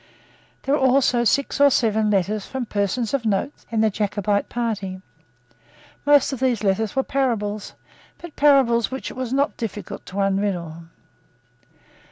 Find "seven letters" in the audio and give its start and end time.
1.69-2.43